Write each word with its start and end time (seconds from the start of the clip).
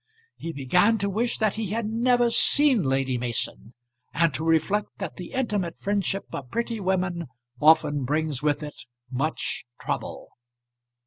He 0.35 0.51
began 0.51 0.97
to 0.97 1.09
wish 1.11 1.37
that 1.37 1.53
he 1.53 1.67
had 1.67 1.85
never 1.85 2.31
seen 2.31 2.81
Lady 2.81 3.19
Mason, 3.19 3.75
and 4.15 4.33
to 4.33 4.43
reflect 4.43 4.97
that 4.97 5.17
the 5.17 5.33
intimate 5.33 5.77
friendship 5.77 6.25
of 6.33 6.49
pretty 6.49 6.79
women 6.79 7.27
often 7.61 8.03
brings 8.03 8.41
with 8.41 8.63
it 8.63 8.87
much 9.11 9.63
trouble. 9.79 10.29